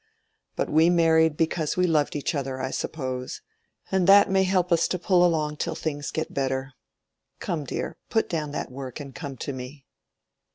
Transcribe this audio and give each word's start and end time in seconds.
But 0.55 0.67
we 0.67 0.89
married 0.89 1.37
because 1.37 1.77
we 1.77 1.85
loved 1.85 2.15
each 2.15 2.33
other, 2.33 2.59
I 2.59 2.71
suppose. 2.71 3.43
And 3.91 4.07
that 4.07 4.31
may 4.31 4.41
help 4.41 4.71
us 4.71 4.87
to 4.87 4.97
pull 4.97 5.23
along 5.23 5.57
till 5.57 5.75
things 5.75 6.09
get 6.09 6.33
better. 6.33 6.73
Come, 7.37 7.65
dear, 7.65 7.97
put 8.09 8.27
down 8.27 8.49
that 8.49 8.71
work 8.71 8.99
and 8.99 9.13
come 9.13 9.37
to 9.37 9.53
me." 9.53 9.85